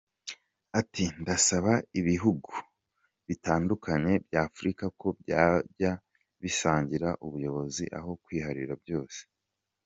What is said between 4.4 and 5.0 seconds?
Afurika